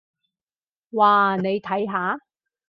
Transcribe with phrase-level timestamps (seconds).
[0.93, 2.17] 哇，你睇下！